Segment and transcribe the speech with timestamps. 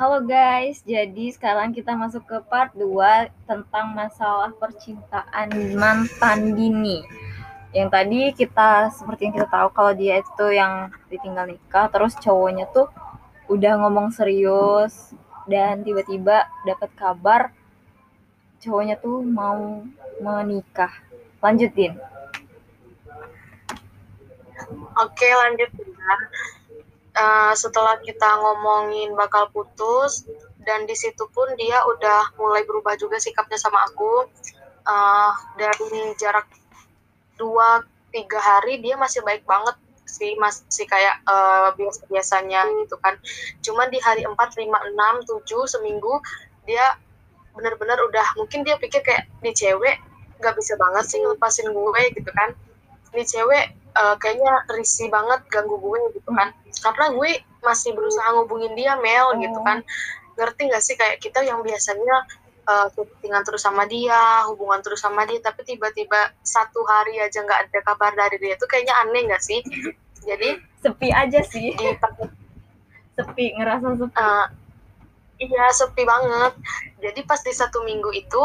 [0.00, 2.88] Halo guys, jadi sekarang kita masuk ke part 2
[3.44, 7.04] tentang masalah percintaan mantan dini.
[7.76, 12.64] Yang tadi kita seperti yang kita tahu kalau dia itu yang ditinggal nikah, terus cowoknya
[12.72, 12.88] tuh
[13.52, 15.12] udah ngomong serius
[15.44, 17.52] dan tiba-tiba dapat kabar
[18.56, 19.84] cowoknya tuh mau
[20.16, 20.96] menikah.
[21.44, 22.00] Lanjutin.
[24.96, 26.16] Oke, lanjut ya
[27.16, 30.26] uh, setelah kita ngomongin bakal putus
[30.62, 34.28] dan di situ pun dia udah mulai berubah juga sikapnya sama aku.
[34.80, 36.48] Uh, dari jarak
[37.36, 39.76] dua tiga hari dia masih baik banget
[40.08, 43.14] sih masih kayak uh, biasa biasanya gitu kan.
[43.62, 46.18] Cuman di hari empat lima enam tujuh seminggu
[46.66, 46.98] dia
[47.54, 49.98] benar-benar udah mungkin dia pikir kayak di cewek
[50.40, 52.56] gak bisa banget sih ngelepasin gue gitu kan.
[53.14, 53.64] Ini cewek
[53.96, 56.54] uh, kayaknya risih banget ganggu gue gitu kan.
[56.82, 57.30] Karena gue
[57.60, 59.40] masih berusaha ngubungin dia Mel gitu oh.
[59.42, 59.78] gitu kan.
[60.38, 62.16] Ngerti gak sih kayak kita yang biasanya
[62.68, 62.88] uh,
[63.44, 68.12] terus sama dia hubungan terus sama dia tapi tiba-tiba satu hari aja nggak ada kabar
[68.14, 69.60] dari dia tuh kayaknya aneh gak sih?
[70.24, 71.72] Jadi sepi aja sih.
[71.76, 71.86] di,
[73.16, 74.16] sepi ngerasa sepi.
[74.16, 74.46] Uh,
[75.40, 76.52] iya sepi banget.
[77.00, 78.42] Jadi pas di satu minggu itu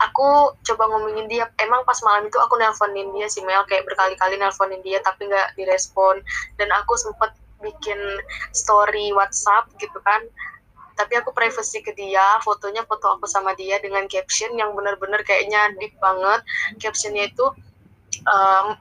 [0.00, 1.50] aku coba ngomongin dia.
[1.60, 3.62] Emang pas malam itu aku nelponin dia si Mel.
[3.66, 6.22] Kayak berkali-kali nelponin dia tapi nggak direspon.
[6.58, 7.98] Dan aku sempet bikin
[8.52, 10.22] story WhatsApp gitu kan.
[10.94, 15.74] Tapi aku privacy ke dia fotonya foto aku sama dia dengan caption yang benar-benar kayaknya
[15.82, 16.40] deep banget.
[16.78, 17.46] Captionnya itu
[18.30, 18.78] um,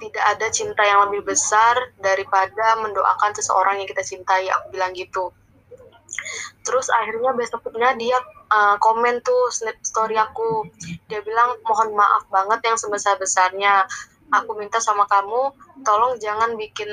[0.00, 5.30] tidak ada cinta yang lebih besar daripada mendoakan seseorang yang kita cintai aku bilang gitu
[6.62, 8.18] terus akhirnya besoknya dia
[8.50, 10.66] uh, komen tuh snap story aku.
[11.10, 13.86] Dia bilang mohon maaf banget yang sebesar besarnya
[14.32, 15.52] aku minta sama kamu
[15.84, 16.88] tolong jangan bikin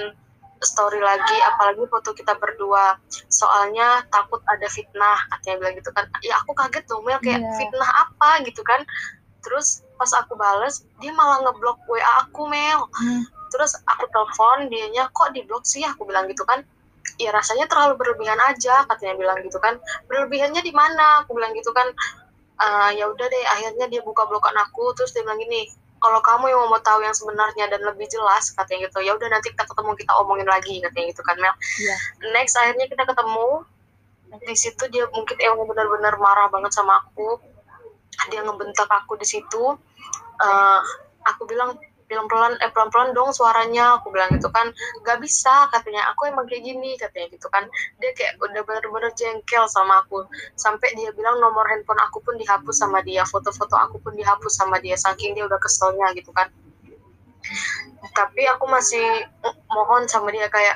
[0.60, 3.00] story lagi apalagi foto kita berdua.
[3.32, 6.06] Soalnya takut ada fitnah katanya bilang gitu kan.
[6.20, 7.56] Ya aku kaget tuh Mel kayak yeah.
[7.56, 8.44] fitnah apa?
[8.44, 8.84] gitu kan.
[9.40, 12.88] Terus pas aku bales dia malah ngeblok WA aku Mel.
[12.92, 13.24] Hmm.
[13.50, 15.82] terus aku telepon dianya kok diblok sih?
[15.82, 16.62] Aku bilang gitu kan
[17.20, 19.76] ya rasanya terlalu berlebihan aja katanya bilang gitu kan.
[20.08, 21.28] Berlebihannya di mana?
[21.28, 21.92] Aku bilang gitu kan.
[22.60, 26.52] Uh, ya udah deh akhirnya dia buka blokan aku terus dia bilang gini kalau kamu
[26.52, 29.04] yang mau tahu yang sebenarnya dan lebih jelas katanya gitu.
[29.04, 31.52] Ya udah nanti kita ketemu kita omongin lagi katanya gitu kan Mel.
[31.84, 32.00] Yeah.
[32.32, 33.68] next akhirnya kita ketemu.
[34.30, 37.44] Di situ dia mungkin emang benar-benar marah banget sama aku.
[38.32, 39.76] Dia ngebentak aku di situ.
[40.40, 40.80] Uh,
[41.28, 41.76] aku bilang
[42.10, 44.02] pelan-pelan eh pelan-pelan dong suaranya.
[44.02, 44.74] Aku bilang gitu kan
[45.06, 46.10] gak bisa katanya.
[46.12, 47.70] Aku emang kayak gini katanya gitu kan.
[48.02, 50.26] Dia kayak udah bener-bener jengkel sama aku.
[50.58, 54.82] Sampai dia bilang nomor handphone aku pun dihapus sama dia foto-foto aku pun dihapus sama
[54.82, 56.50] dia saking dia udah keselnya gitu kan.
[58.18, 59.06] Tapi aku masih
[59.70, 60.76] mohon sama dia kayak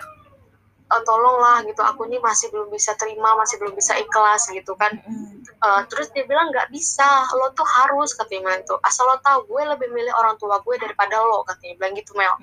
[0.93, 1.81] uh, tolonglah gitu.
[1.81, 4.93] Aku ini masih belum bisa terima masih belum bisa ikhlas gitu kan.
[5.63, 9.63] Uh, terus dia bilang nggak bisa lo tuh harus katanya tuh asal lo tahu gue
[9.73, 11.73] lebih milih orang tua gue daripada lo katanya.
[11.81, 12.33] Bilang gitu Mel.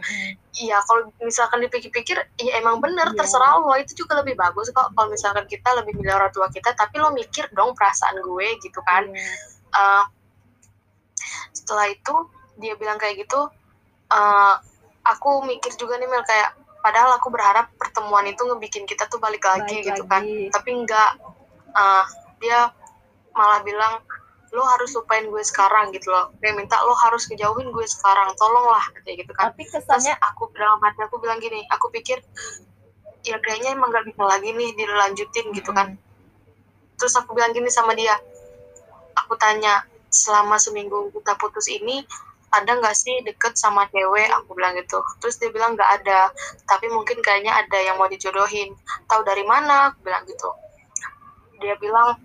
[0.58, 3.18] Iya kalau misalkan dipikir-pikir ya emang bener yeah.
[3.22, 3.70] terserah lo.
[3.78, 7.14] Itu juga lebih bagus kok kalau misalkan kita lebih milih orang tua kita tapi lo
[7.14, 9.06] mikir dong perasaan gue gitu kan.
[9.06, 9.78] Yeah.
[9.78, 10.04] uh,
[11.54, 12.14] setelah itu
[12.60, 13.48] dia bilang kayak gitu
[14.10, 14.54] uh,
[15.06, 19.44] aku mikir juga nih Mel kayak padahal aku berharap pertemuan itu ngebikin kita tuh balik
[19.44, 20.22] lagi balik gitu kan.
[20.24, 20.48] lagi.
[20.48, 20.52] kan.
[20.60, 21.10] Tapi enggak.
[21.70, 22.04] Uh,
[22.42, 22.74] dia
[23.36, 24.02] malah bilang
[24.50, 26.34] lo harus lupain gue sekarang gitu loh.
[26.42, 29.54] Dia minta lo harus kejauhin gue sekarang tolonglah kayak gitu kan.
[29.54, 32.18] Tapi kesannya Terus aku dalam hati aku bilang gini aku pikir
[33.22, 35.94] ya kayaknya emang gak bisa lagi nih dilanjutin gitu kan.
[36.98, 38.18] Terus aku bilang gini sama dia
[39.14, 42.02] aku tanya selama seminggu kita putus ini
[42.50, 44.26] ada nggak sih deket sama cewek?
[44.42, 44.98] Aku bilang gitu.
[45.22, 46.34] Terus dia bilang nggak ada.
[46.66, 48.74] Tapi mungkin kayaknya ada yang mau dijodohin.
[49.06, 49.94] Tahu dari mana?
[49.94, 50.50] Aku bilang gitu.
[51.62, 52.18] Dia bilang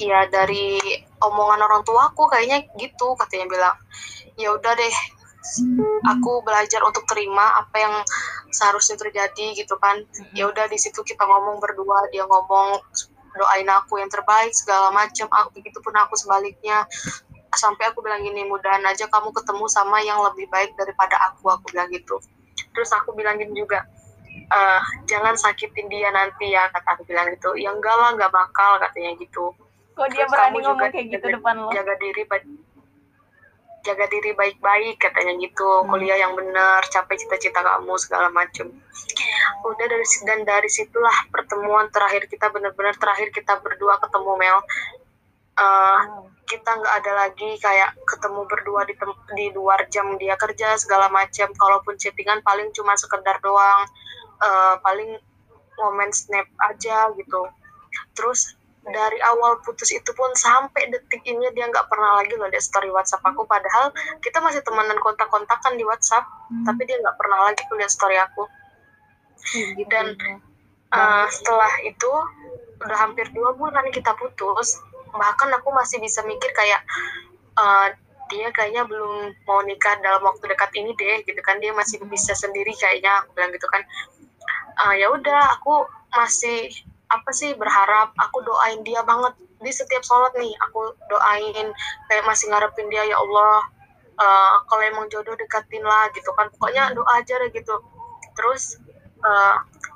[0.00, 0.80] ya dari
[1.20, 3.76] omongan orang tuaku kayaknya gitu katanya bilang.
[4.34, 4.94] Ya udah deh
[6.04, 7.94] aku belajar untuk terima apa yang
[8.50, 10.02] seharusnya terjadi gitu kan.
[10.34, 12.82] Ya udah di situ kita ngomong berdua dia ngomong
[13.30, 15.30] doain aku yang terbaik segala macam.
[15.30, 16.82] Aku begitu pun aku sebaliknya
[17.54, 21.66] sampai aku bilang gini mudahan aja kamu ketemu sama yang lebih baik daripada aku aku
[21.74, 22.18] bilang gitu.
[22.70, 23.82] Terus aku bilang gini juga
[24.54, 27.54] uh, jangan sakitin dia nanti ya kata aku bilang gitu.
[27.58, 29.50] Ya enggak lah enggak bakal katanya gitu.
[29.98, 31.68] Kok dia terus berani ngomong kayak gitu depan lo?
[31.74, 32.22] jaga diri
[33.80, 35.66] jaga diri baik-baik katanya gitu.
[35.66, 35.88] Hmm.
[35.88, 38.70] kuliah yang benar capai cita-cita kamu segala macem.
[39.64, 44.58] Udah dari dan dari situlah pertemuan terakhir kita benar-benar terakhir kita berdua ketemu Mel
[45.60, 46.00] uh,
[46.48, 48.94] kita nggak ada lagi kayak ketemu berdua di
[49.38, 51.52] di luar jam dia kerja segala macam.
[51.54, 53.86] Kalaupun chattingan paling cuma sekedar doang.
[54.40, 55.20] Uh, paling
[55.78, 57.42] momen snap aja gitu.
[58.16, 62.64] Terus dari awal putus itu pun sampai detik ini dia nggak pernah lagi loh lihat
[62.64, 63.44] story WhatsApp aku.
[63.44, 63.92] Padahal
[64.24, 66.64] kita masih temenan kontak-kontakan di WhatsApp hmm.
[66.64, 68.48] tapi dia nggak pernah lagi lihat story aku.
[69.40, 70.16] Gitu, dan
[70.92, 72.12] uh, setelah itu
[72.80, 74.80] udah hampir dua bulan kita putus
[75.14, 76.82] bahkan aku masih bisa mikir kayak
[77.58, 77.90] uh,
[78.30, 81.58] dia kayaknya belum mau nikah dalam waktu dekat ini deh gitu kan.
[81.58, 83.82] Dia masih bisa sendiri kayaknya aku bilang gitu kan.
[84.80, 85.84] Uh, ya udah aku
[86.14, 86.70] masih
[87.10, 90.54] apa sih berharap aku doain dia banget di setiap sholat nih.
[90.70, 91.74] Aku doain
[92.06, 93.66] kayak masih ngarepin dia ya Allah
[94.14, 96.46] uh, kalau emang jodoh dekatin lah gitu kan.
[96.54, 97.82] Pokoknya doa aja deh gitu.
[98.38, 98.78] Terus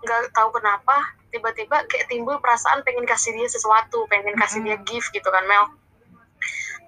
[0.04, 4.78] nggak uh, tahu kenapa tiba-tiba kayak timbul perasaan pengen kasih dia sesuatu pengen kasih dia
[4.86, 5.66] gift gitu kan Mel.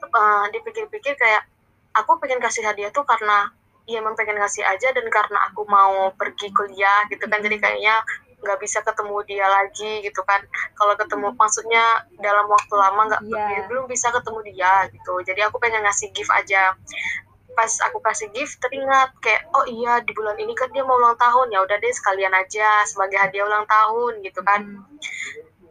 [0.06, 1.42] Uh, dipikir-pikir kayak
[1.90, 3.50] aku pengen kasih hadiah tuh karena
[3.90, 7.42] iya emang pengen ngasih aja dan karena aku mau pergi kuliah gitu kan.
[7.42, 7.98] Jadi kayaknya
[8.46, 10.46] nggak bisa ketemu dia lagi gitu kan.
[10.78, 13.66] Kalau ketemu maksudnya dalam waktu lama nggak yeah.
[13.66, 15.14] belum bisa ketemu dia gitu.
[15.26, 16.78] Jadi aku pengen ngasih gift aja
[17.56, 21.16] pas aku kasih gift teringat kayak oh iya di bulan ini kan dia mau ulang
[21.16, 24.60] tahun ya udah deh sekalian aja sebagai hadiah ulang tahun gitu kan.
[24.62, 24.84] Hmm.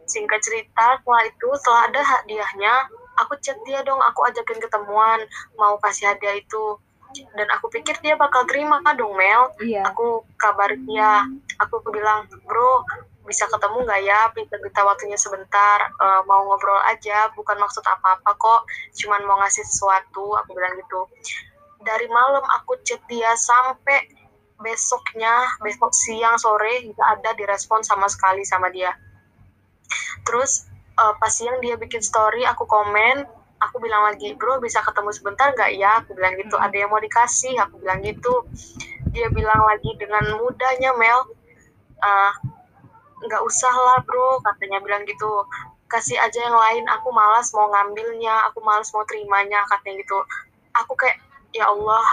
[0.06, 2.74] singkat cerita setelah itu setelah ada hadiahnya
[3.18, 5.18] aku chat dia dong aku ajakin ketemuan
[5.58, 6.78] mau kasih hadiah itu.
[7.32, 9.50] Dan aku pikir dia bakal terima kan dong Mel.
[9.62, 9.82] Iya.
[9.88, 11.26] aku kabar dia
[11.58, 12.86] aku bilang bro
[13.26, 14.20] bisa ketemu nggak ya?
[14.36, 18.62] Kita waktunya sebentar uh, mau ngobrol aja bukan maksud apa-apa kok
[19.02, 21.02] cuman mau ngasih sesuatu aku bilang gitu
[21.86, 24.10] dari malam aku chat dia sampai
[24.58, 28.90] besoknya besok siang sore nggak ada direspon sama sekali sama dia.
[30.26, 30.66] Terus
[30.98, 33.22] uh, pas siang dia bikin story aku komen
[33.62, 35.70] aku bilang lagi bro bisa ketemu sebentar nggak?
[35.76, 36.56] Ya aku bilang gitu.
[36.56, 36.66] Hmm.
[36.66, 37.56] ada yang mau dikasih?
[37.60, 38.44] aku bilang gitu.
[39.12, 41.20] Dia bilang lagi dengan mudahnya Mel
[42.04, 42.32] ah,
[43.24, 45.44] nggak uh, usah lah bro katanya bilang gitu.
[45.86, 50.18] Kasih aja yang lain aku malas mau ngambilnya aku malas mau terimanya katanya gitu.
[50.84, 51.16] Aku kayak
[51.56, 52.04] ya Allah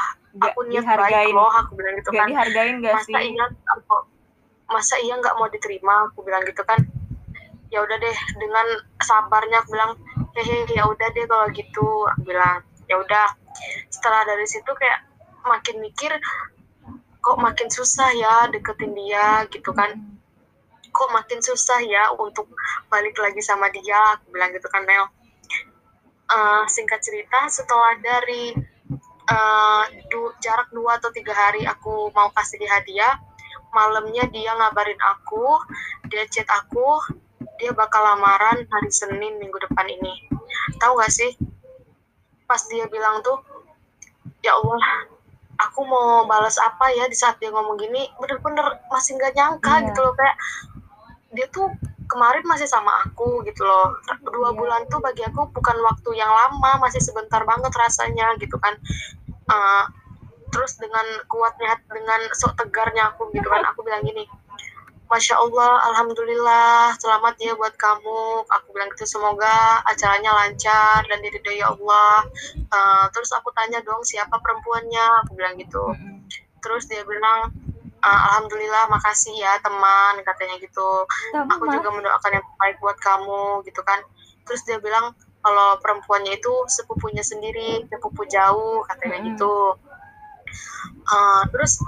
[0.42, 2.28] aku niat baik loh aku bilang gitu kan.
[2.30, 3.38] dihargain gak masa sih?
[3.38, 3.46] iya
[3.78, 3.96] aku,
[4.70, 6.10] masa iya nggak mau diterima?
[6.10, 6.82] Aku bilang gitu kan.
[7.70, 8.68] Ya udah deh dengan
[9.02, 9.92] sabarnya aku bilang
[10.34, 11.88] hehe ya udah deh kalau gitu
[12.18, 12.66] aku bilang.
[12.90, 13.26] Ya udah.
[13.94, 15.06] Setelah dari situ kayak
[15.46, 16.10] makin mikir
[17.24, 19.46] kok makin susah ya deketin dia?
[19.54, 20.18] gitu kan.
[20.94, 22.50] Kok makin susah ya untuk
[22.90, 24.18] balik lagi sama dia?
[24.18, 25.06] aku bilang gitu kan Mel.
[26.34, 28.58] Uh, singkat cerita setelah dari
[29.30, 33.16] uh, du jarak dua atau tiga hari aku mau kasih dia hadiah
[33.74, 35.60] malamnya dia ngabarin aku
[36.08, 37.02] dia chat aku
[37.64, 40.14] dia bakal lamaran hari Senin minggu depan ini.
[40.84, 41.32] Tahu gak sih?
[42.44, 43.40] Pas dia bilang tuh,
[44.44, 45.08] ya Allah,
[45.62, 49.86] aku mau balas apa ya di saat dia ngomong gini, bener-bener masih nggak nyangka yeah.
[49.88, 50.36] gitu loh kayak
[51.34, 51.68] dia tuh
[52.14, 54.52] kemarin masih sama aku gitu loh dua yeah.
[54.54, 58.78] bulan tuh bagi aku bukan waktu yang lama masih sebentar banget rasanya gitu kan
[59.50, 59.90] uh,
[60.54, 64.30] terus dengan kuatnya dengan sok tegarnya aku gitu kan aku bilang gini
[65.14, 68.50] Masya Allah, Alhamdulillah, selamat ya buat kamu.
[68.50, 72.26] Aku bilang gitu, semoga acaranya lancar dan diridhoi ya Allah.
[72.74, 75.06] Uh, terus aku tanya dong, siapa perempuannya?
[75.22, 75.94] Aku bilang gitu.
[76.66, 77.54] Terus dia bilang,
[78.04, 81.08] uh, Alhamdulillah, makasih ya teman, katanya gitu.
[81.48, 84.04] Aku juga mendoakan yang baik buat kamu, gitu kan.
[84.44, 89.80] Terus dia bilang, kalau perempuannya itu sepupunya sendiri, sepupu jauh, katanya gitu.
[91.08, 91.80] Uh, terus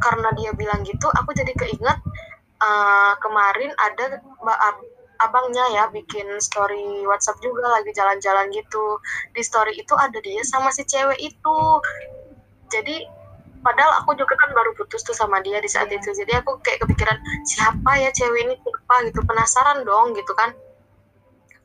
[0.00, 1.98] karena dia bilang gitu, aku jadi keinget
[2.60, 4.76] uh, kemarin ada ab
[5.16, 9.00] abangnya ya bikin story WhatsApp juga lagi jalan-jalan gitu.
[9.32, 11.58] Di story itu ada dia sama si cewek itu.
[12.68, 13.08] Jadi
[13.66, 16.06] padahal aku juga kan baru putus tuh sama dia di saat itu.
[16.14, 18.54] Jadi aku kayak kepikiran siapa ya cewek ini?
[18.54, 18.94] Siapa?
[19.10, 19.20] gitu.
[19.26, 20.54] Penasaran dong gitu kan.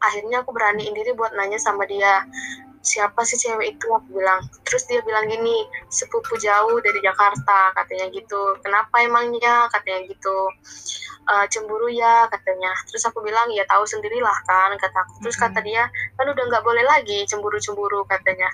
[0.02, 2.26] Akhirnya aku beraniin diri buat nanya sama dia
[2.82, 3.86] siapa sih cewek itu?
[3.94, 4.42] Aku bilang.
[4.66, 8.58] Terus dia bilang gini sepupu jauh dari Jakarta katanya gitu.
[8.66, 9.70] Kenapa emangnya?
[9.70, 10.38] katanya gitu.
[11.30, 12.74] E, cemburu ya katanya.
[12.90, 15.14] Terus aku bilang ya tahu sendirilah kan kata aku.
[15.30, 15.86] Terus kata dia
[16.18, 18.50] kan udah nggak boleh lagi cemburu-cemburu katanya.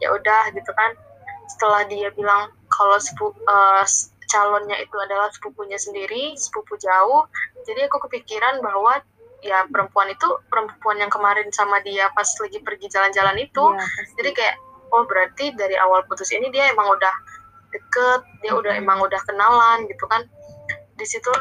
[0.00, 0.96] Ya udah gitu kan.
[1.52, 3.84] Setelah dia bilang kalau sepupu uh,
[4.26, 7.28] calonnya itu adalah sepupunya sendiri sepupu jauh
[7.68, 9.04] jadi aku kepikiran bahwa
[9.44, 13.84] ya perempuan itu perempuan yang kemarin sama dia pas lagi pergi jalan-jalan itu ya,
[14.16, 14.56] jadi kayak
[14.92, 17.14] oh berarti dari awal putus ini dia emang udah
[17.72, 20.22] deket dia udah emang udah kenalan gitu kan.
[20.94, 21.32] Di situ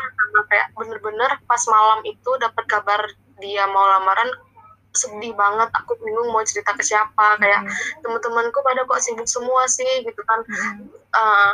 [0.48, 3.04] kayak bener-bener pas malam itu dapat kabar
[3.44, 4.32] dia mau lamaran
[4.92, 7.40] sedih banget aku bingung mau cerita ke siapa.
[7.40, 8.04] Kayak hmm.
[8.04, 10.40] teman-temanku pada kok sibuk semua sih gitu kan.
[10.46, 10.88] Hmm.
[11.16, 11.52] uh,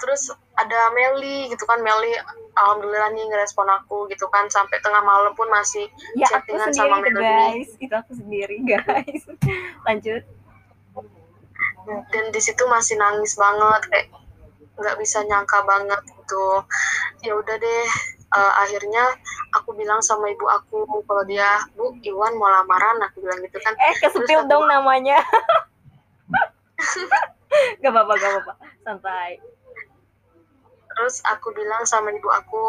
[0.00, 1.82] terus ada Meli gitu kan.
[1.82, 2.14] Meli
[2.56, 4.46] alhamdulillah nih ngerespon aku gitu kan.
[4.48, 7.70] Sampai tengah malam pun masih ya chattingan sama Melody guys.
[7.78, 9.22] Itu aku sendiri guys.
[9.86, 10.22] Lanjut.
[12.14, 14.08] Dan di situ masih nangis banget kayak
[14.80, 16.46] nggak bisa nyangka banget gitu.
[17.26, 17.88] Ya udah deh
[18.30, 19.04] eh, akhirnya
[19.52, 23.74] aku bilang sama ibu aku kalau dia bu Iwan mau lamaran aku bilang gitu kan.
[23.76, 25.18] Eh kesepil dong ibu- namanya.
[27.82, 28.52] Gak apa-apa gak apa-apa.
[28.80, 29.30] Santai.
[30.88, 32.62] Terus aku bilang sama ibu aku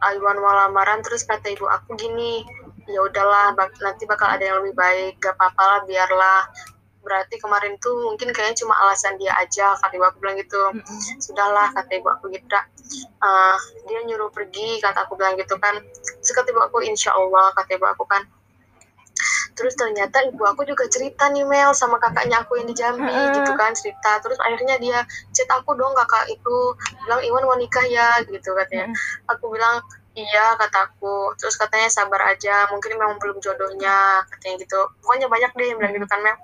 [0.00, 1.04] "Ah, Iwan mau lamaran.
[1.04, 2.42] Terus kata ibu aku gini
[2.84, 5.20] ya udahlah bak- nanti bakal ada yang lebih baik.
[5.20, 6.40] Gak apa-apa lah biarlah
[7.02, 10.62] berarti kemarin tuh mungkin kayaknya cuma alasan dia aja kata ibu aku bilang gitu.
[10.70, 11.00] Mm-mm.
[11.18, 12.64] sudahlah kata ibu aku gitu "Dak,
[13.20, 13.56] eh,
[13.90, 15.82] dia nyuruh pergi kata aku bilang gitu kan.
[16.22, 18.22] Terus kata ibu aku insya Allah kata ibu aku kan.
[19.52, 23.34] Terus ternyata ibu aku juga cerita nih Mel sama kakaknya aku yang di Jambi Mm-mm.
[23.36, 24.18] gitu kan cerita.
[24.24, 25.04] Terus akhirnya dia
[25.36, 26.56] chat aku dong kakak itu
[27.04, 28.88] bilang Iwan mau nikah ya gitu katanya.
[28.88, 29.28] Mm-mm.
[29.28, 29.82] aku bilang
[30.12, 34.80] iya kataku terus katanya sabar aja mungkin memang belum jodohnya katanya gitu.
[35.04, 36.36] Pokoknya banyak deh yang bilang gitu kan Mel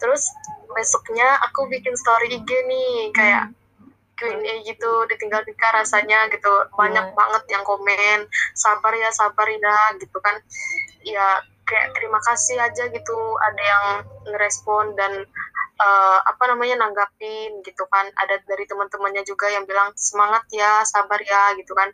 [0.00, 0.26] terus
[0.72, 3.44] besoknya aku bikin story IG nih kayak
[4.20, 6.52] Q&A gitu ditinggal nikah rasanya gitu.
[6.76, 7.16] Banyak Iya.
[7.16, 10.36] banget yang komen sabar ya sabar ya gitu kan.
[11.00, 13.84] Ya kayak terima kasih aja gitu ada yang
[14.28, 15.24] ngerespon dan
[15.80, 18.12] eh, apa namanya nanggapin gitu kan.
[18.20, 21.88] Ada dari teman-temannya juga yang bilang semangat ya sabar ya gitu kan.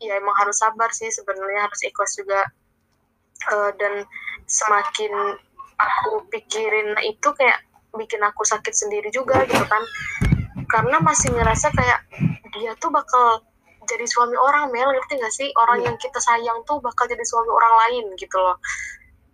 [0.00, 2.40] Ya emang harus sabar sih sebenarnya harus ikhlas juga.
[3.52, 4.08] Eh, dan
[4.48, 5.36] semakin
[5.76, 7.60] aku pikirin itu kayak
[7.96, 9.82] bikin aku sakit sendiri juga gitu kan.
[10.66, 12.00] Karena masih ngerasa kayak
[12.56, 13.44] dia tuh bakal
[13.86, 14.90] jadi suami orang Mel.
[14.90, 15.48] Ngerti gak sih?
[15.56, 15.92] Orang Iya.
[15.92, 18.58] yang kita sayang tuh bakal jadi suami orang lain gitu loh.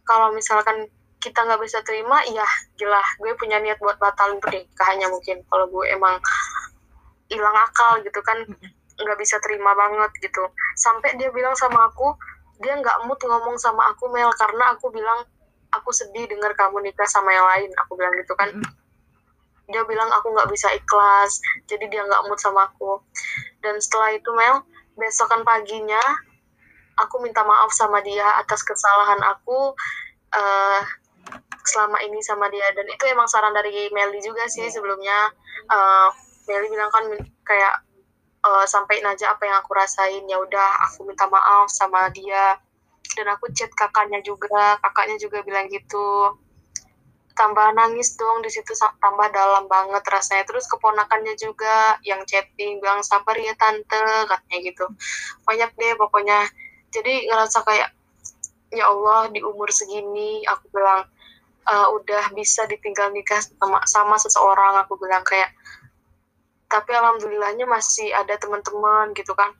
[0.05, 0.87] Kalau misalkan
[1.23, 2.45] kita nggak bisa terima ya
[2.75, 3.03] gila.
[3.23, 5.47] Gue punya niat buat batalin pernikahannya mungkin.
[5.47, 6.19] Kalau gue emang
[7.31, 8.43] hilang akal gitu kan
[8.99, 10.45] nggak bisa terima banget gitu.
[10.77, 12.13] Sampai dia bilang sama aku
[12.61, 15.23] dia nggak mood ngomong sama aku Mel karena aku bilang
[15.73, 18.53] aku sedih dengar kamu nikah sama yang lain aku bilang gitu kan.
[19.73, 23.01] Dia bilang aku nggak bisa ikhlas jadi dia nggak mood sama aku.
[23.65, 24.63] Dan setelah itu Mel
[25.01, 26.01] besokan paginya
[27.01, 29.73] aku minta maaf sama dia atas kesalahan aku
[30.37, 30.81] eh,
[31.65, 32.69] selama ini sama dia.
[32.77, 34.77] Dan itu emang saran dari Meli juga sih Iya.
[34.77, 35.19] sebelumnya.
[35.73, 36.09] Eh,
[36.53, 37.05] Meli bilang kan
[37.49, 37.75] kayak
[38.45, 42.61] eh, sampaikan aja apa yang aku rasain ya udah aku minta maaf sama dia
[43.17, 46.37] dan aku chat kakaknya juga kakaknya juga bilang gitu.
[47.33, 50.45] Tambah nangis dong di situ tambah dalam banget rasanya.
[50.45, 54.85] Terus keponakannya juga yang chatting bilang sabar ya tante katanya gitu.
[55.49, 56.45] Banyak deh pokoknya.
[56.93, 57.89] Jadi ngerasa kayak
[58.73, 61.09] ya Allah di umur segini aku bilang
[61.65, 65.53] "Eh, udah bisa ditinggal nikah sama, sama seseorang aku bilang kayak.
[66.69, 69.53] Tapi alhamdulillahnya masih ada teman-teman gitu kan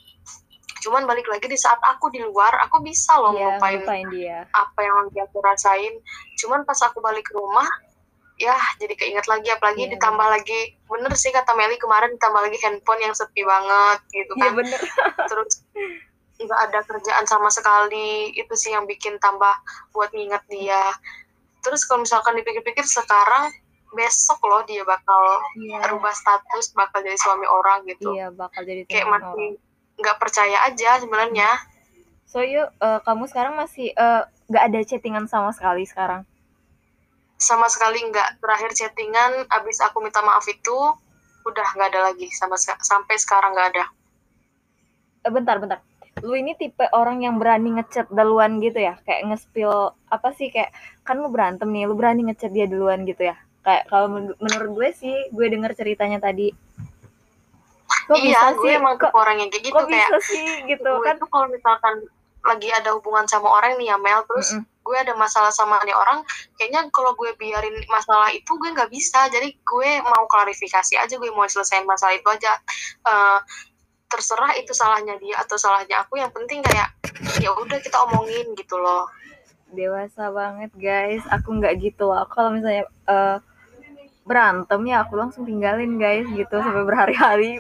[0.83, 4.39] cuman balik lagi di saat aku di luar aku bisa loh Iya, ngelupain ngelupain dia.
[4.51, 5.95] apa yang lagi aku rasain
[6.37, 7.67] cuman pas aku balik ke rumah
[8.35, 12.59] ya jadi keinget lagi apalagi Iya, ditambah lagi bener sih kata Meli kemarin ditambah lagi
[12.61, 14.81] handphone yang sepi banget gitu Iya kan bener.
[15.31, 15.55] terus
[16.35, 19.55] nggak ada kerjaan sama sekali itu sih yang bikin tambah
[19.93, 20.91] buat nginget dia
[21.61, 23.55] terus kalau misalkan dipikir-pikir sekarang
[23.89, 25.23] besok loh dia bakal
[25.55, 25.87] Iya.
[25.87, 29.55] rubah status bakal jadi suami orang gitu Iya bakal jadi kayak masih orang.
[30.01, 31.51] Nggak percaya aja sebenarnya
[32.33, 36.23] So yuk, eh, kamu sekarang masih eh, nggak ada chattingan sama sekali sekarang?
[37.49, 40.79] sama sekali nggak terakhir chattingan abis aku minta maaf itu
[41.49, 42.57] udah nggak ada lagi sama
[42.91, 43.85] sampai sekarang nggak ada
[45.27, 45.79] Eh, bentar, bentar.
[46.27, 48.95] Lu ini tipe orang yang berani ngechat duluan gitu ya?
[49.07, 49.75] Kayak nge-spill
[50.17, 50.71] apa sih kayak
[51.07, 53.37] kan lu berantem nih, lu berani ngechat dia duluan gitu ya?
[53.67, 56.47] Kayak kalau men- menurut gue sih, gue denger ceritanya tadi.
[58.09, 58.79] Kok iya bisa gue sih?
[58.79, 61.17] emang Kok, orang yang kayak gitu kok kayak bisa sih gitu gue kan?
[61.21, 61.95] tuh kalau misalkan
[62.43, 64.67] lagi ada hubungan sama orang nih ya Mel terus Mm-mm.
[64.83, 66.27] gue ada masalah sama nih orang
[66.59, 71.31] kayaknya kalau gue biarin masalah itu gue nggak bisa jadi gue mau klarifikasi aja gue
[71.31, 72.59] mau selesaiin masalah itu aja
[73.03, 73.39] Eh,
[74.11, 76.91] terserah itu salahnya dia atau salahnya aku yang penting kayak
[77.41, 79.07] ya udah kita omongin gitu loh
[79.73, 81.25] Dewasa banget guys.
[81.33, 82.29] Aku nggak gitu loh.
[82.29, 83.41] Kalau misalnya eh,
[84.23, 87.57] berantem ya aku langsung tinggalin guys gitu sampai berhari-hari.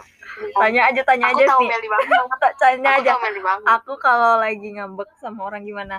[0.50, 1.68] Tanya aja, tanya aku aja tahu nih.
[1.70, 2.08] Meli banget.
[2.42, 3.10] Tak tanya aku aja.
[3.14, 3.66] tahu Meli banget.
[3.78, 5.96] Aku kalau lagi ngambek sama orang gimana?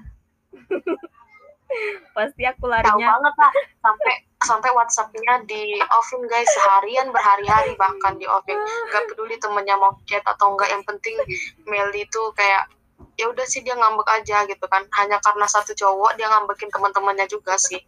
[2.15, 3.17] Pasti aku tahu larinya.
[3.17, 4.13] banget lah sampai
[4.45, 6.45] sampai WhatsAppnya di offin guys.
[6.53, 8.59] Seharian berhari-hari bahkan di offin
[8.93, 11.17] nggak peduli temennya mau chat atau enggak yang penting
[11.65, 12.69] Meli itu kayak
[13.17, 14.85] ya udah sih dia ngambek aja gitu kan.
[14.93, 17.81] Hanya karena satu cowok dia ngambekin teman-temannya juga sih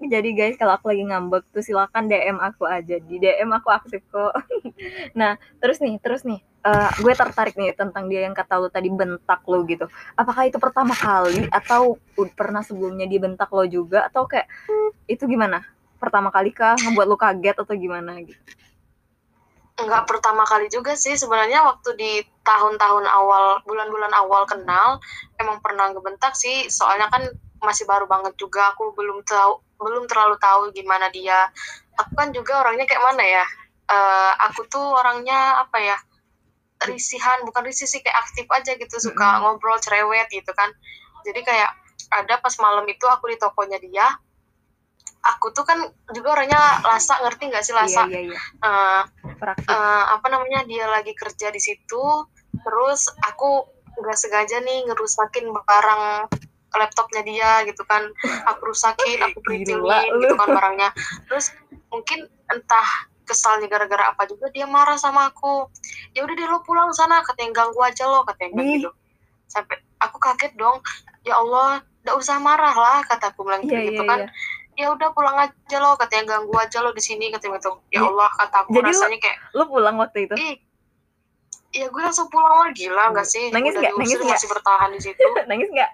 [0.00, 2.96] jadi guys kalau aku lagi ngambek tuh silakan DM aku aja.
[2.96, 4.32] Di DM aku aktif kok.
[5.18, 6.40] Nah terus nih terus nih.
[6.60, 9.88] Uh, gue tertarik nih tentang dia yang kata lu tadi bentak lo gitu.
[10.12, 11.96] Apakah itu pertama kali atau
[12.36, 14.08] pernah sebelumnya dibentak lo juga?
[14.08, 14.48] Atau kayak
[15.08, 15.64] itu gimana?
[15.96, 16.76] Pertama kali kah?
[16.76, 18.40] Ngebuat lo kaget atau gimana gitu?
[19.80, 21.16] Nggak pertama kali juga sih.
[21.16, 22.12] Sebenarnya waktu di
[22.44, 25.00] tahun-tahun awal bulan-bulan awal kenal
[25.40, 26.68] emang pernah ngebentak sih.
[26.68, 27.24] Soalnya kan
[27.60, 28.72] masih baru banget juga.
[28.74, 31.48] Aku belum tahu belum terlalu tahu gimana dia.
[32.00, 33.44] Aku kan juga orangnya kayak mana ya?
[33.90, 35.96] Uh, aku tuh orangnya apa ya?
[36.80, 38.96] Risihan bukan risih sih kayak aktif aja gitu.
[38.96, 39.42] Suka mm -hmm.
[39.44, 40.72] ngobrol cerewet gitu kan.
[41.24, 41.70] Jadi kayak
[42.10, 44.08] ada pas malam itu aku di tokonya dia
[45.20, 45.76] aku tuh kan
[46.16, 48.40] juga orangnya lasa ngerti nggak sih lasa iya, iya, iya.
[48.64, 49.02] Uh,
[49.68, 52.04] uh, apa namanya dia lagi kerja di situ
[52.64, 53.68] terus aku
[54.00, 56.04] nggak sengaja nih ngerusakin barang
[56.78, 58.06] laptopnya dia gitu kan.
[58.54, 59.82] Aku rusakin aku printingin
[60.20, 60.90] gitu kan barangnya.
[61.26, 61.54] Terus
[61.90, 62.88] mungkin entah
[63.26, 65.70] kesalnya gara-gara apa juga dia marah sama aku.
[66.14, 68.90] Ya udah deh lo pulang sana katanya ganggu aja lo katanya gitu.
[69.46, 70.82] Sampai aku kaget dong.
[71.26, 74.20] Ya Allah gak usah marah lah kataku bilang gitu, yeah, gitu yeah, kan.
[74.26, 74.32] yeah
[74.80, 77.84] ya udah pulang aja lo katanya ganggu aja lo di sini katanya gitu.
[77.92, 80.34] Ya Allah kata aku Jadi rasanya kayak lo pulang waktu itu?
[80.40, 80.56] Ih.
[81.70, 82.68] Ya gue langsung pulang lah.
[82.72, 83.52] Gila nggak sih?
[83.52, 83.92] Nangis nggak?
[83.92, 84.32] nangis gak?
[84.32, 85.20] masih bertahan di situ.
[85.50, 85.90] Nangis nggak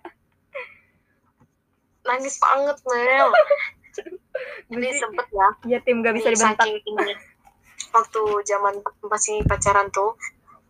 [2.07, 3.29] nangis banget Mel.
[4.71, 5.49] Jadi sempet ya.
[5.67, 6.67] Ya tim gak bisa dibentak.
[6.67, 7.13] ini.
[7.93, 8.75] Waktu zaman
[9.09, 10.15] masih pacaran tuh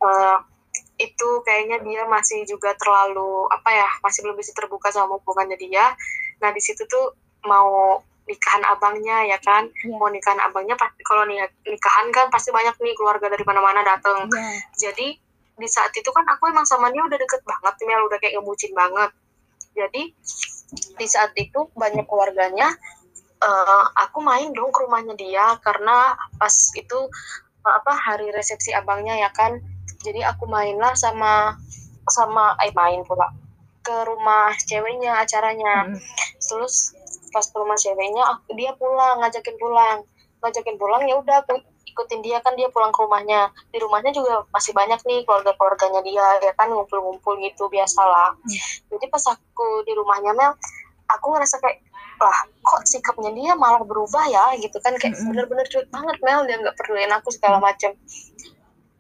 [0.01, 0.39] uh,
[0.97, 5.93] itu kayaknya dia masih juga terlalu apa ya masih belum bisa terbuka sama hubungannya dia.
[6.41, 9.71] Nah di situ tuh mau nikahan abangnya ya kan?
[9.87, 9.97] Yeah.
[9.99, 11.23] mau nikahan abangnya pasti kalau
[11.63, 14.59] nikahan kan pasti banyak nih keluarga dari mana-mana datang yeah.
[14.75, 15.15] jadi
[15.57, 18.73] di saat itu kan aku emang sama dia udah deket banget nih udah kayak ngebucin
[18.77, 19.11] banget.
[19.77, 20.03] Jadi
[20.73, 22.75] di saat itu banyak keluarganya
[23.43, 26.99] uh, aku main dong ke rumahnya dia karena pas itu
[27.67, 29.59] apa hari resepsi abangnya ya kan.
[30.07, 31.59] Jadi aku mainlah sama
[32.07, 33.35] sama eh main pula
[33.83, 35.91] ke rumah ceweknya acaranya.
[35.91, 35.99] Hmm.
[36.37, 36.95] terus
[37.35, 38.23] pas ke rumah ceweknya
[38.55, 39.99] dia pulang ngajakin pulang.
[40.43, 41.59] Ngajakin pulang ya udah aku
[41.97, 43.49] ikutin dia kan dia pulang ke rumahnya.
[43.73, 48.37] Di rumahnya juga masih banyak nih keluarga keluarganya dia ya kan ngumpul-ngumpul gitu biasalah.
[48.37, 48.93] Hmm.
[48.93, 50.53] jadi pas aku di rumahnya Mel
[51.09, 51.81] aku ngerasa kayak
[52.17, 54.53] lah kok sikapnya dia malah berubah ya?
[54.61, 55.33] Gitu kan kayak hmm.
[55.33, 56.45] bener-bener cuek banget Mel.
[56.45, 57.97] Dia nggak perluin aku segala macem.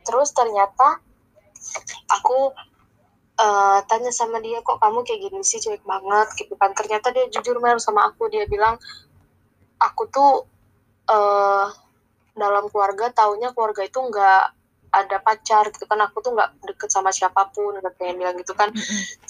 [0.09, 1.05] Terus ternyata
[2.09, 2.57] aku
[3.37, 5.61] uh, tanya sama dia kok kamu kayak gini sih?
[5.61, 6.73] Cuek banget gitu kan.
[6.73, 8.33] Ternyata dia jujur Mel sama aku.
[8.33, 8.81] Dia bilang
[9.77, 10.49] aku tuh
[11.13, 11.69] uh,
[12.37, 14.42] dalam keluarga taunya keluarga itu nggak
[14.92, 16.01] ada pacar gitu kan.
[16.09, 18.70] Aku tuh nggak deket sama siapa pun katanya bilang gitu kan.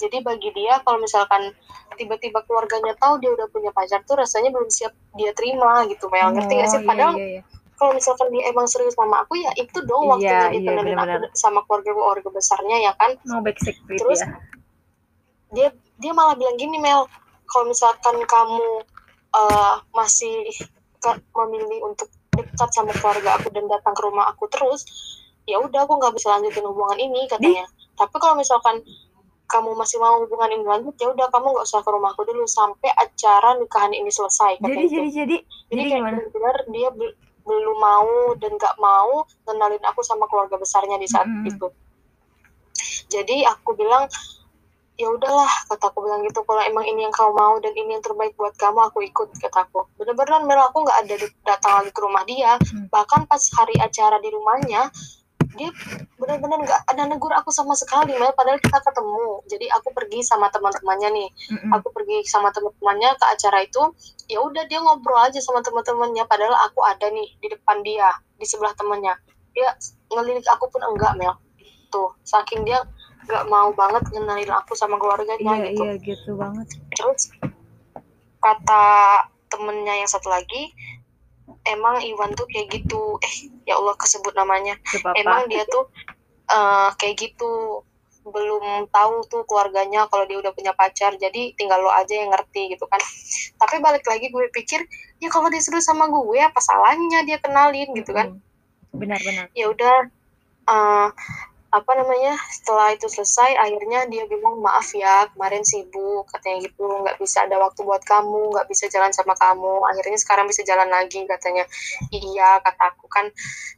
[0.01, 1.55] Jadi bagi dia kalau misalkan
[1.97, 6.29] tiba-tiba keluarganya tahu dia udah punya pacar tuh rasanya belum siap dia terima gitu Mel
[6.35, 7.41] ngerti oh, gak sih padahal iya, iya, iya.
[7.73, 11.17] kalau misalkan dia emang serius sama aku ya itu dong waktunya iya, dikenalin iya, aku
[11.33, 13.11] sama keluarga keluarga besarnya ya kan?
[13.25, 13.41] No
[13.97, 14.29] terus ya.
[15.57, 15.67] dia
[15.97, 17.09] dia malah bilang gini Mel
[17.49, 18.85] kalau misalkan kamu
[19.33, 20.53] uh, masih
[21.33, 24.85] memilih untuk dekat sama keluarga aku dan datang ke rumah aku terus
[25.47, 27.95] ya udah aku nggak bisa lanjutin hubungan ini katanya Di?
[27.97, 28.83] tapi kalau misalkan
[29.47, 32.91] kamu masih mau hubungan ini lanjut ya udah kamu nggak usah ke rumahku dulu sampai
[32.99, 35.37] acara nikahan ini selesai katanya jadi, jadi jadi jadi
[35.71, 36.03] jadi kayak
[36.35, 36.89] benar dia
[37.47, 41.47] belum mau dan nggak mau kenalin aku sama keluarga besarnya di saat -hmm.
[41.47, 41.67] itu
[43.07, 44.11] jadi aku bilang
[44.97, 48.33] ya udahlah kataku bilang gitu kalau emang ini yang kau mau dan ini yang terbaik
[48.33, 52.57] buat kamu aku ikut kataku bener-bener Mel aku nggak ada datang lagi ke rumah dia.
[52.57, 52.89] Hmm.
[52.89, 54.89] bahkan pas hari acara di rumahnya
[55.57, 55.69] dia
[56.17, 59.41] bener-bener nggak ada negur aku sama sekali Mel padahal kita ketemu.
[59.49, 61.29] Jadi aku pergi sama teman-temannya nih.
[61.77, 63.81] Aku pergi sama teman-temannya ke acara itu
[64.29, 68.45] ya udah dia ngobrol aja sama teman-temannya padahal aku ada nih di depan dia di
[68.45, 69.13] sebelah temannya.
[69.53, 69.73] Dia
[70.13, 71.33] ngelirik aku pun enggak Mel.
[71.89, 72.81] Tuh saking dia
[73.27, 75.83] gak mau banget ngenalin aku sama keluarganya iya, gitu.
[75.83, 76.67] Iya gitu banget.
[76.95, 77.29] Terus
[78.39, 78.85] kata
[79.51, 80.71] temennya yang satu lagi,
[81.67, 83.19] emang Iwan tuh kayak gitu.
[83.19, 83.35] Eh
[83.67, 84.79] ya Allah kesebut namanya.
[85.19, 85.91] Emang dia tuh
[86.47, 87.83] uh, kayak gitu
[88.27, 92.75] belum tahu tuh keluarganya kalau dia udah punya pacar jadi tinggal lo aja yang ngerti
[92.75, 92.99] gitu kan
[93.55, 94.83] tapi balik lagi gue pikir
[95.23, 98.35] ya kalau dia seru sama gue apa salahnya dia kenalin gitu kan
[98.91, 100.11] benar-benar ya udah
[100.67, 101.09] uh,
[101.67, 106.87] apa namanya setelah itu selesai akhirnya dia bilang maaf ya kemarin sibuk katanya gitu.
[106.87, 109.83] Nggak bisa ada waktu buat kamu nggak bisa jalan sama kamu.
[109.91, 111.67] Akhirnya sekarang bisa jalan lagi katanya.
[112.07, 113.27] Iya kataku kan.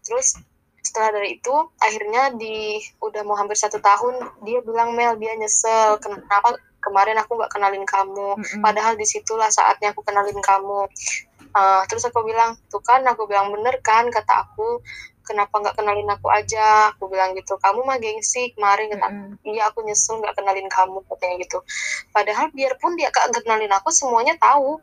[0.05, 0.37] Terus
[0.85, 5.97] setelah dari itu akhirnya di udah mau hampir satu tahun dia bilang Mel dia nyesel.
[5.97, 8.37] Kenapa kemarin aku nggak kenalin kamu?
[8.61, 10.85] Padahal di situlah saatnya aku kenalin kamu.
[11.49, 14.85] Uh, terus aku bilang tuh kan aku bilang bener kan kata aku
[15.29, 19.53] kenapa nggak kenalin aku aja aku bilang gitu kamu mah gengsi kemarin kata mm -hmm.
[19.53, 21.61] iya aku nyesel nggak kenalin kamu katanya gitu
[22.09, 24.81] padahal biarpun dia gak kenalin aku semuanya tahu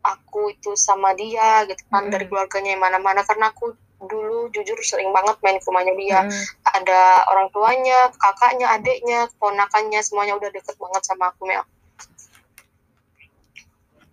[0.00, 2.12] aku itu sama dia gitu kan mm -hmm.
[2.16, 6.30] dari keluarganya yang mana-mana karena aku dulu jujur sering banget main ke rumahnya dia mm
[6.32, 6.44] -hmm.
[6.80, 11.66] ada orang tuanya kakaknya adiknya ponakannya semuanya udah deket banget sama aku Mel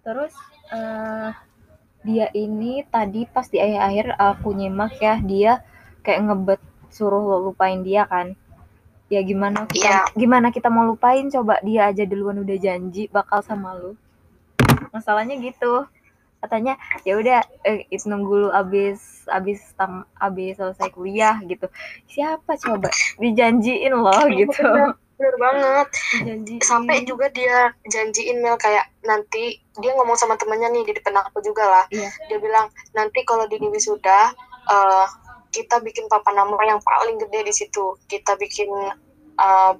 [0.03, 0.33] terus
[0.75, 1.33] uh,
[2.05, 5.65] dia ini tadi pas di akhir-akhir aku nyimak ya dia
[6.05, 6.61] kayak ngebet
[6.93, 8.37] suruh lo lupain dia kan.
[9.09, 10.05] Ya gimana kita yeah.
[10.13, 11.25] gimana kita mau lupain?
[11.33, 13.97] Coba dia aja duluan udah janji bakal sama lu
[14.93, 15.89] masalahnya gitu.
[16.39, 21.65] Katanya ya udah eh, itu nunggu lu abis abis tam abis selesai kuliah gitu.
[22.05, 22.93] Siapa coba?
[23.17, 25.88] Dijanjiin loh gitu bener banget.
[26.28, 31.15] Janji sampai juga dia janjiin Mel kayak nanti dia ngomong sama temennya nih di depan
[31.23, 31.86] aku juga lah.
[31.91, 32.10] Iya.
[32.28, 34.36] dia bilang nanti kalau di wisuda
[34.67, 35.06] uh,
[35.56, 37.95] kita bikin papan nama yang paling gede di situ.
[38.12, 38.67] Kita bikin
[39.39, 39.73] uh,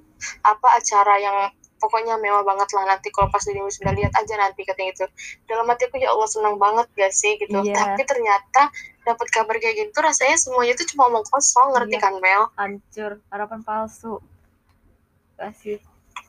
[0.44, 1.36] apa acara yang
[1.76, 2.96] pokoknya mewah banget lah.
[2.96, 5.04] Nanti kalau pas di wisuda lihat aja nanti katanya itu
[5.44, 7.36] dalam hati aku ya Allah senang banget gak sih?
[7.36, 7.60] gitu.
[7.60, 7.76] Iya.
[7.76, 8.72] tapi ternyata
[9.06, 12.02] dapat kabar kayak gitu rasanya semuanya itu cuma omong kosong ngerti iya.
[12.02, 12.42] kan Mel?
[12.58, 14.18] Hancur harapan palsu
[15.38, 15.78] masih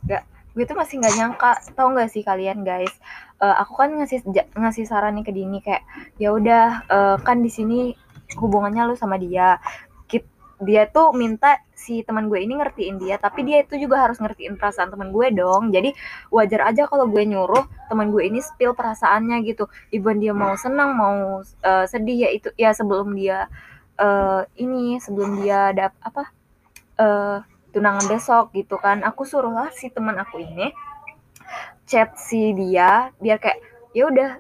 [0.06, 0.24] nggak
[0.58, 2.94] gue tuh masih nggak nyangka tau nggak sih kalian guys?
[3.38, 4.26] Uh, aku kan ngasih
[4.58, 5.86] ngasih saran nih ke Dini kayak
[6.18, 7.94] ya udah uh, kan di sini
[8.38, 9.62] hubungannya lu sama dia.
[10.58, 14.58] Dia tuh minta si teman gue ini ngertiin dia tapi dia itu juga harus ngertiin
[14.58, 15.70] perasaan teman gue dong.
[15.70, 15.94] Jadi
[16.34, 19.70] wajar aja kalau gue nyuruh teman gue ini spill perasaannya gitu.
[19.94, 23.46] Even dia mau senang mau uh, sedih ya itu ya sebelum dia
[24.02, 26.26] uh, ini sebelum dia ada apa
[26.98, 27.46] uh,
[27.78, 29.06] tunangan besok gitu kan.
[29.06, 30.74] Aku suruh lah si teman aku ini
[31.86, 33.62] chat si dia biar kayak
[33.94, 34.32] ya udah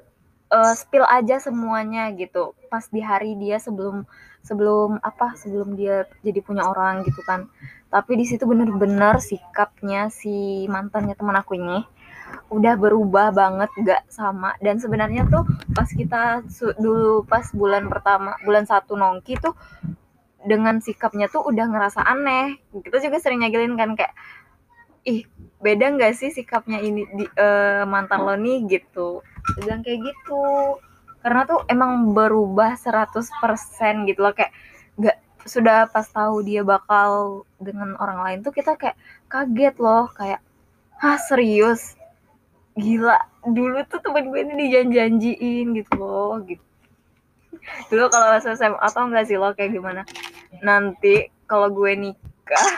[0.49, 2.57] uh, spill aja semuanya gitu.
[2.73, 4.09] Pas di hari dia sebelum
[4.41, 7.45] sebelum apa sebelum dia jadi punya orang gitu kan.
[7.93, 11.85] Tapi di situ bener-bener sikapnya si mantannya teman aku ini
[12.51, 14.57] udah berubah banget gak sama.
[14.59, 16.43] Dan sebenarnya tuh pas kita
[16.75, 19.55] dulu pas bulan pertama bulan satu nongki tuh
[20.45, 22.61] dengan sikapnya tuh udah ngerasa aneh.
[22.69, 24.13] Kita juga sering nyagilin kan kayak
[25.07, 25.23] ih
[25.57, 28.67] beda nggak sih sikapnya ini di uh, mantan lo nih?
[28.69, 29.23] Gitu.
[29.63, 30.77] Bilang kayak gitu.
[31.23, 34.53] Karena tuh emang berubah 100% gitu loh kayak
[34.99, 38.99] nggak sudah pas tahu dia bakal dengan orang lain tuh kita kayak
[39.31, 40.43] kaget loh kayak
[41.01, 41.97] ah serius?
[42.77, 46.63] Gila dulu tuh temen gue ini dijanjiin gitu loh gitu.
[47.91, 50.07] Dulu kalau SMA atau enggak sih lo kayak gimana
[50.63, 52.69] nanti kalau gue nikah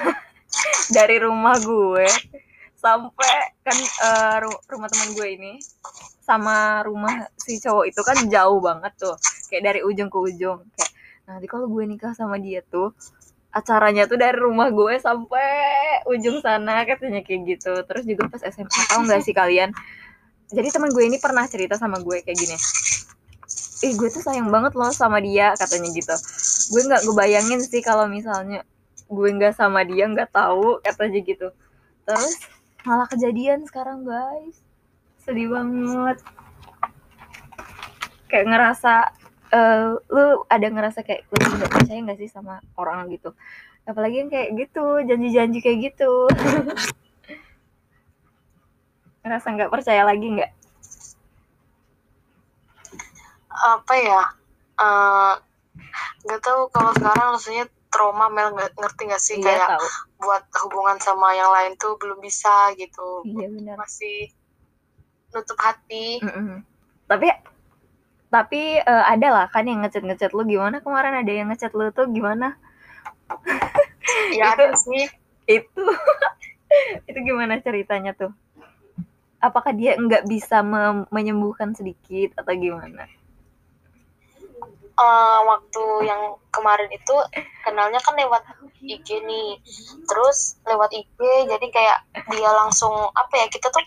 [0.96, 2.08] dari rumah gue
[2.80, 3.78] sampai kan
[4.08, 4.38] uh,
[4.72, 5.54] rumah teman gue ini
[6.24, 9.16] sama rumah si cowok itu kan jauh banget tuh
[9.52, 10.62] kayak dari ujung ke ujung.
[10.78, 10.92] Kayak
[11.28, 12.94] nanti kalau gue nikah sama dia tuh
[13.50, 15.50] acaranya tuh dari rumah gue sampai
[16.06, 17.74] ujung sana katanya kayak gitu.
[17.84, 19.74] Terus juga pas SMA tau nggak sih kalian?
[20.50, 22.58] Jadi teman gue ini pernah cerita sama gue kayak gini
[23.80, 26.16] ih gue tuh sayang banget loh sama dia katanya gitu.
[26.76, 28.68] Gue nggak ngebayangin sih kalau misalnya
[29.08, 31.48] gue nggak sama dia nggak tahu katanya gitu.
[32.04, 32.36] Terus
[32.84, 34.60] malah kejadian sekarang guys.
[35.24, 36.20] Sedih banget.
[38.28, 38.94] Kayak ngerasa
[39.56, 43.32] uh, lu ada ngerasa kayak lu nggak percaya nggak sih sama orang gitu?
[43.88, 46.28] Apalagi yang kayak gitu janji-janji kayak gitu.
[49.24, 50.59] Ngerasa nggak percaya lagi nggak
[53.60, 54.24] apa ya
[54.80, 55.34] eh,
[56.26, 59.36] nggak uh, tahu kalau sekarang rasanya trauma Mel ngerti nggak sih?
[59.42, 59.86] Iya, kayak tahu.
[60.22, 63.26] buat hubungan sama yang lain tuh belum bisa gitu.
[63.26, 63.76] Iya, benar.
[63.82, 64.30] masih
[65.34, 66.22] nutup hati.
[66.22, 66.58] Mm -mm.
[67.10, 67.28] tapi
[68.30, 71.18] tapi uh, ada lah kan yang ngechat ngechat lu gimana kemarin?
[71.26, 72.56] Ada yang ngechat lu tuh gimana?
[74.34, 75.06] Ya itu sih.
[75.46, 75.86] itu
[77.10, 78.34] itu gimana ceritanya tuh?
[79.38, 80.66] Apakah dia nggak bisa
[81.14, 83.06] menyembuhkan sedikit atau gimana
[85.00, 87.16] uh, waktu yang kemarin itu
[87.64, 88.44] kenalnya kan lewat
[88.84, 89.60] IG nih
[90.06, 91.98] terus lewat IG jadi kayak
[92.36, 93.84] dia langsung apa ya kita tuh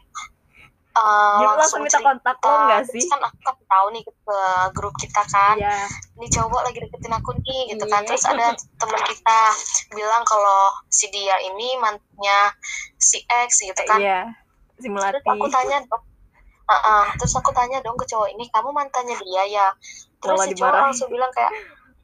[0.96, 4.38] uh, dia langsung minta kontak lo nggak sih kan aku kan tahu nih ke
[4.76, 5.88] grup kita kan yeah.
[6.20, 7.92] ini cowok lagi deketin aku nih gitu yeah.
[7.92, 8.08] kan iya.
[8.08, 9.40] terus ada teman kita
[9.92, 12.40] bilang kalau si dia ini mantannya
[13.00, 14.24] si X gitu kan yeah.
[14.80, 16.11] si terus aku tanya dong
[16.68, 17.04] uh -uh.
[17.18, 19.68] terus aku tanya dong ke cowok ini kamu mantannya dia ya?
[20.22, 21.52] Terus si cowok langsung bilang kayak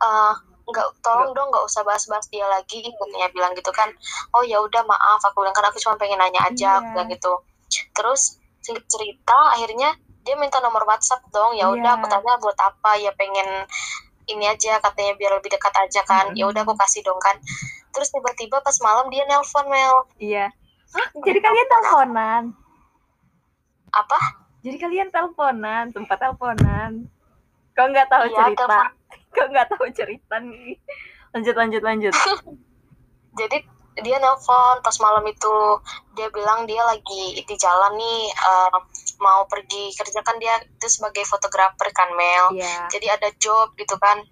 [0.02, 0.34] uh,
[0.68, 3.88] nggak tolong dong nggak usah bahas-bahas dia lagi katanya bilang gitu kan.
[4.36, 6.90] Oh ya udah maaf aku bilang kan aku cuma pengen nanya aja yeah.
[6.92, 7.32] bilang gitu.
[7.96, 8.36] Terus
[8.68, 9.96] cerita akhirnya
[10.28, 11.98] dia minta nomor WhatsApp dong ya udah Iya.
[12.04, 13.64] aku tanya buat apa ya pengen
[14.28, 16.36] ini aja katanya biar lebih dekat aja kan.
[16.36, 17.40] Ya udah aku kasih dong kan.
[17.96, 20.04] Terus tiba-tiba pas malam dia nelpon Mel.
[20.20, 20.52] Iya.
[20.92, 22.44] Hah, jadi kalian teleponan.
[23.88, 27.06] apa Jadi kalian teleponan, sempat teleponan.
[27.72, 28.64] Kok nggak tahu Iya, cerita?
[28.66, 28.86] telepon.
[29.34, 30.74] Kok nggak tahu cerita nih?
[31.30, 32.14] Lanjut, lanjut, lanjut.
[33.38, 33.58] jadi
[33.98, 35.54] dia nelpon pas malam itu
[36.14, 38.70] dia bilang dia lagi di jalan nih eh,
[39.18, 42.86] mau pergi kerja kan dia itu sebagai fotografer kan Mel Iya.
[42.88, 44.22] jadi ada job gitu kan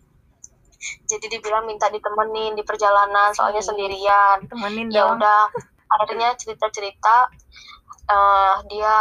[1.05, 3.71] jadi dibilang minta ditemenin di perjalanan soalnya Hmm.
[3.75, 5.51] sendirian Temenin ya udah
[5.99, 7.27] akhirnya cerita-cerita
[8.07, 8.95] eh, dia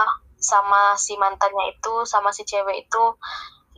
[0.45, 3.03] sama si mantannya itu sama si cewek itu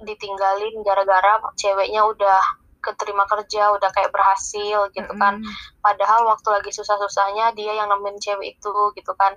[0.03, 2.43] ditinggalin gara-gara ceweknya udah
[2.77, 5.39] keterima kerja udah kayak berhasil gitu kan.
[5.41, 5.53] Mm-mm.
[5.82, 9.34] padahal waktu lagi susah-susahnya dia yang nemenin cewek itu gitu kan.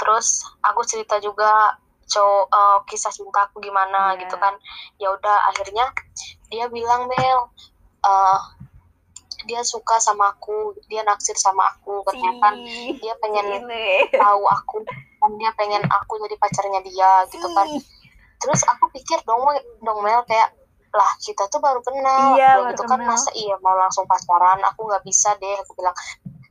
[0.00, 1.76] Terus aku cerita juga
[2.10, 4.26] cowok eh, kisah cinta aku gimana Iya.
[4.26, 4.56] gitu kan.
[4.98, 5.86] Ya udah akhirnya
[6.50, 7.40] dia bilang Mel
[8.02, 8.38] eh,
[9.48, 12.54] dia suka sama aku dia naksir sama aku katanya kan.
[12.98, 13.64] Dia pengen
[14.12, 14.76] tahu aku
[15.20, 17.80] dan dia pengen aku jadi pacarnya dia gitu kan Sih.
[18.40, 19.44] terus aku pikir dong
[19.80, 20.56] dong Mel kayak
[20.90, 23.14] lah kita tuh baru kenal Iya, baru gitu kan kenal.
[23.14, 25.94] masa iya mau langsung pacaran aku nggak bisa deh aku bilang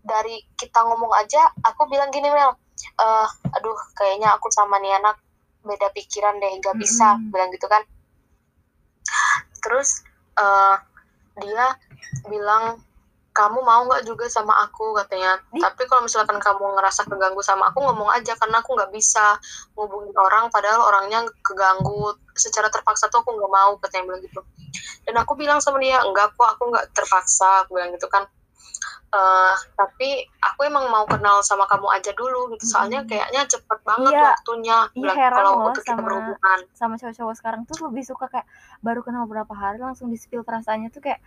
[0.01, 5.19] dari kita ngomong aja aku bilang gini Mel eh aduh kayaknya aku sama nih anak
[5.59, 7.35] beda pikiran deh nggak bisa Mm-mm.
[7.35, 7.83] bilang gitu kan
[9.59, 10.05] terus
[10.35, 10.75] eh
[11.39, 11.65] dia
[12.25, 12.79] bilang
[13.39, 15.61] kamu mau nggak juga sama aku katanya Ih.
[15.61, 19.39] tapi kalau misalkan kamu ngerasa keganggu sama aku ngomong aja karena aku nggak bisa
[19.73, 22.03] ngubungin orang padahal orangnya keganggu
[22.35, 24.41] secara terpaksa tuh aku nggak mau katanya bilang gitu
[25.03, 28.27] dan aku bilang sama dia enggak kok aku nggak terpaksa aku bilang gitu kan
[29.09, 33.09] Eh, tapi aku emang mau kenal sama kamu aja dulu gitu soalnya Mm.
[33.09, 34.21] kayaknya cepet banget Iya.
[34.23, 38.29] waktunya Iya, heran kalau loh untuk kita sama- berhubungan sama cowok-cowok sekarang tuh lebih suka
[38.29, 38.45] kayak
[38.79, 41.25] baru kenal berapa hari langsung di spill perasaannya tuh kayak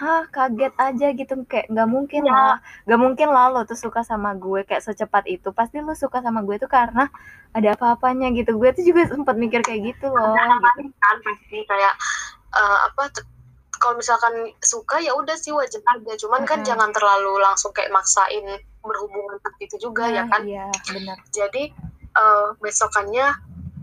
[0.00, 2.32] hah kaget aja gitu kayak nggak mungkin Ya.
[2.32, 2.56] lah
[2.88, 6.40] nggak mungkin lah lo tuh suka sama gue kayak secepat itu pasti lo suka sama
[6.40, 7.12] gue tuh karena
[7.52, 10.88] ada apa-apanya gitu gue tuh juga sempat mikir kayak gitu loh ada gitu.
[10.96, 11.94] kan pasti kayak
[12.50, 13.02] eh, apa
[13.76, 16.68] kalau misalkan suka ya udah sih wajar aja cuman kan Mm-mm.
[16.68, 18.44] jangan terlalu langsung kayak maksain
[18.80, 21.68] berhubungan seperti itu juga ya Nah, kan iya benar jadi
[22.16, 23.26] eh, besokannya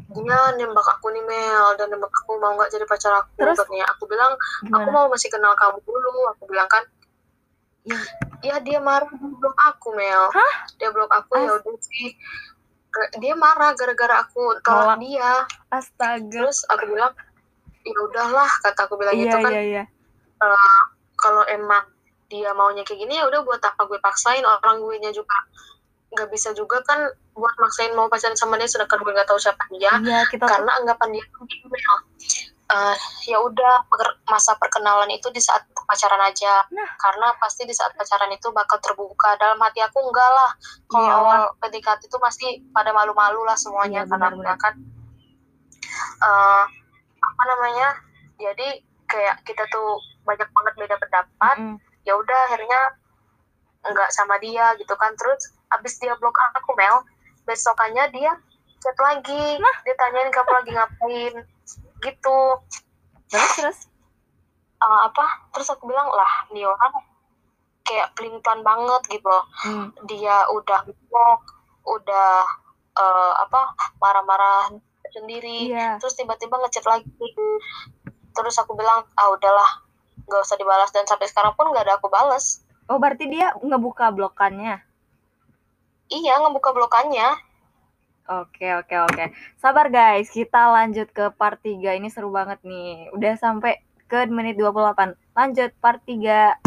[0.08, 1.65] dia nembak aku nih Mel.
[1.76, 3.30] Dan nembak aku mau nggak jadi pacar aku.
[3.39, 3.58] Terus?
[3.60, 4.91] katanya aku bilang aku gimana?
[4.91, 6.32] mau masih kenal kamu dulu.
[6.36, 6.84] Aku bilang kan
[7.88, 8.04] Iya.
[8.43, 10.28] ya dia marah dia blok aku Mel.
[10.32, 10.54] Hah?
[10.76, 12.12] dia blok aku ya udah sih.
[13.20, 15.48] Dia marah gara-gara aku tolak dia.
[15.72, 16.28] Astaga.
[16.28, 17.15] Terus aku bilang
[17.88, 19.52] ya udahlah kata aku bilang iya gitu kan.
[19.56, 19.84] iya iya.
[20.43, 20.82] Eh,
[21.15, 21.88] kalau emang
[22.28, 25.36] dia maunya kayak gini ya udah buat apa gue paksain orang gue nya juga
[26.18, 26.98] nggak bisa juga kan
[27.32, 30.74] buat maksain mau pacaran sama dia sedangkan gue nggak tahu siapa dia iya kita karena
[30.76, 31.26] anggapan dia
[31.64, 31.98] Mel.
[32.68, 36.90] Eh, ya udah per- masa perkenalan itu di saat pacaran aja Nah.
[36.98, 40.52] karena pasti di saat pacaran itu bakal terbuka dalam hati aku enggak lah
[40.86, 41.22] kalau Iyalah.
[41.22, 44.58] awal PDKT itu pasti pada malu-malu lah semuanya Iya, karena benar-benar.
[44.58, 44.74] kan
[46.20, 46.64] eh,
[47.18, 47.88] apa namanya
[48.36, 48.68] jadi
[49.06, 51.76] kayak kita tuh banyak banget beda pendapat Mm-mm.
[52.04, 52.82] ya udah akhirnya
[53.86, 57.04] nggak sama dia gitu kan terus abis dia blok aku Mel.
[57.48, 58.32] Besokannya dia
[58.78, 61.34] chat lagi dia tanyain kamu lagi ngapain
[62.04, 62.40] gitu.
[63.28, 63.80] Terus terus?
[64.78, 65.50] Eh, apa?
[65.52, 66.94] Terus aku bilang lah nih orang
[67.84, 69.28] kayak pelin pelan banget gitu.
[69.28, 69.90] Loh Hmm.
[70.06, 71.42] dia udah blok
[71.88, 72.46] udah
[72.98, 74.74] eh, apa marah-marah
[75.08, 75.96] sendiri iya.
[76.04, 77.28] terus tiba-tiba ngechat lagi.
[78.36, 79.88] Terus aku bilang ah udahlah
[80.28, 80.92] nggak usah dibalas.
[80.94, 82.62] Dan sampai sekarang pun nggak ada aku balas.
[82.88, 84.87] Oh berarti dia ngebuka blokannya
[86.12, 87.48] iya ngebuka blokannya
[88.28, 89.24] Oke, oke, oke.
[89.56, 91.96] Sabar guys, kita lanjut ke part 3.
[91.96, 93.08] Ini seru banget nih.
[93.15, 93.80] Udah sampai
[94.12, 95.15] ke menit 28.
[95.32, 96.60] Lanjut part 3.